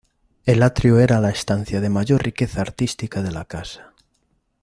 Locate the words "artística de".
2.61-3.31